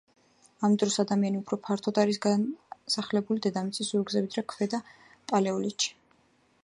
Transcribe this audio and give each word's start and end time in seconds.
ამ 0.67 0.75
დროის 0.83 0.95
ადამიანი 1.03 1.37
უფრო 1.41 1.59
ფართოდ 1.67 1.99
არის 2.05 2.19
განსახლებული 2.23 3.45
დედამიწის 3.47 3.93
ზურგზე, 3.93 4.25
ვიდრე 4.25 4.45
ქვედა 4.55 4.81
პალეოლითში. 5.33 5.95